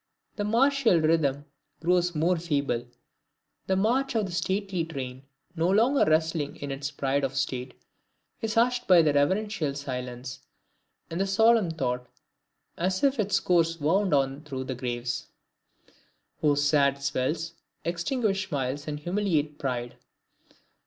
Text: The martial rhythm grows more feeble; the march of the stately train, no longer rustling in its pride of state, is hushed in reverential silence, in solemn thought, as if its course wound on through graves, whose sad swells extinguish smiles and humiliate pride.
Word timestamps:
The 0.35 0.43
martial 0.43 0.99
rhythm 0.99 1.45
grows 1.79 2.15
more 2.15 2.37
feeble; 2.37 2.87
the 3.67 3.75
march 3.75 4.15
of 4.15 4.25
the 4.25 4.31
stately 4.31 4.83
train, 4.83 5.21
no 5.55 5.69
longer 5.69 6.05
rustling 6.09 6.55
in 6.55 6.71
its 6.71 6.89
pride 6.89 7.23
of 7.23 7.35
state, 7.35 7.79
is 8.41 8.55
hushed 8.55 8.89
in 8.89 9.05
reverential 9.13 9.75
silence, 9.75 10.39
in 11.11 11.23
solemn 11.27 11.69
thought, 11.69 12.07
as 12.77 13.03
if 13.03 13.19
its 13.19 13.39
course 13.39 13.79
wound 13.79 14.11
on 14.11 14.41
through 14.41 14.63
graves, 14.65 15.27
whose 16.39 16.63
sad 16.63 17.03
swells 17.03 17.53
extinguish 17.85 18.47
smiles 18.49 18.87
and 18.87 19.01
humiliate 19.01 19.59
pride. 19.59 19.97